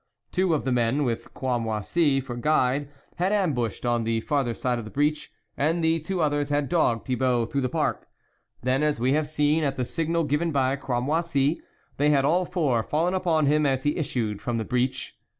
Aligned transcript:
Two 0.31 0.55
of 0.55 0.65
the 0.65 0.71
men, 0.71 1.03
with 1.03 1.31
Cramoisi 1.35 2.19
for 2.21 2.35
guide, 2.35 2.89
had 3.17 3.31
ambushed 3.31 3.85
on 3.85 4.03
the 4.03 4.19
farther 4.21 4.55
side 4.55 4.79
of 4.79 4.85
the 4.85 4.89
breach, 4.89 5.31
and 5.55 5.83
the 5.83 5.99
two 5.99 6.21
others 6.21 6.49
had 6.49 6.69
dogged 6.69 7.05
Thibault 7.05 7.45
through 7.45 7.61
the 7.61 7.69
park. 7.69 8.07
Then 8.63 8.81
as 8.81 8.99
we 8.99 9.13
have 9.13 9.27
seen, 9.27 9.63
at 9.63 9.75
the 9.77 9.85
signal 9.85 10.23
given 10.23 10.49
by 10.51 10.75
Cramoisi, 10.75 11.61
they 11.97 12.09
had 12.09 12.25
all 12.25 12.45
four 12.45 12.81
fallen 12.81 13.13
upon 13.13 13.45
him 13.45 13.63
as 13.63 13.83
he 13.83 13.95
issued 13.95 14.41
from 14.41 14.57
the 14.57 14.65
breach. 14.65 15.19